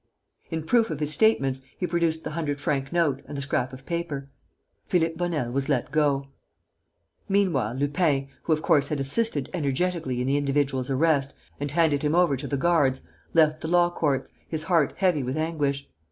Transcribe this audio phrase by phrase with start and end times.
[0.49, 3.85] In proof of his statements, he produced the hundred franc note and the scrap of
[3.85, 4.31] paper.
[4.87, 6.25] Philippe Bonel was let go.
[7.29, 12.15] Meanwhile, Lupin, who of course had assisted energetically in the individual's arrest and handed him
[12.15, 13.01] over to the guards,
[13.35, 15.87] left the law courts, his heart heavy with anguish.